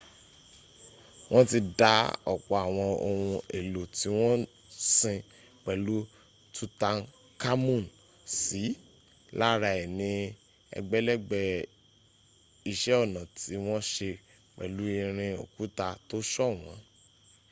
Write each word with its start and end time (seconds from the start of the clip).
wọ́n 1.31 1.45
ti 1.51 1.59
dá 1.79 1.91
ọ̀pọ̀ 2.33 2.57
àwọn 2.67 2.89
ohun 3.07 3.37
èlò 3.57 3.81
tí 3.95 4.07
wọ́n 4.19 4.39
sin 4.95 5.17
pẹ̀lú 5.63 5.95
tutankhamun 6.55 7.83
sí 8.39 8.63
lára 9.39 9.69
è 9.81 9.85
ní 9.99 10.09
ẹgbẹ̀lẹ́gbẹ̀ 10.77 11.47
iṣẹ́ 12.71 12.97
ọnà 13.03 13.21
tí 13.37 13.53
wọ́n 13.65 13.81
se 13.93 14.09
pẹ̀lú 14.57 14.81
irin 14.97 15.19
àti 15.27 15.37
òkúta 15.43 15.87
tó 16.09 16.17
ṣọ̀wọ́n 16.33 16.79